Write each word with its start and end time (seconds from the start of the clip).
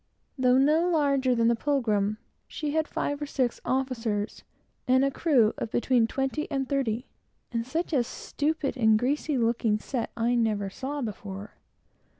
Though 0.35 0.57
no 0.57 0.89
larger 0.89 1.35
than 1.35 1.47
the 1.47 1.55
Pilgrim, 1.55 2.17
she 2.47 2.71
had 2.71 2.87
five 2.87 3.21
or 3.21 3.27
six 3.27 3.61
officers, 3.63 4.41
and 4.87 5.05
a 5.05 5.11
crew 5.11 5.53
of 5.59 5.69
between 5.69 6.07
twenty 6.07 6.49
and 6.49 6.67
thirty; 6.67 7.05
and 7.51 7.67
such 7.67 7.93
a 7.93 8.03
stupid 8.03 8.75
and 8.75 8.97
greasy 8.97 9.37
looking 9.37 9.77
set, 9.77 10.09
I 10.17 10.21
certainly 10.21 10.35
never 10.37 10.69
saw 10.71 11.03
before. 11.03 11.53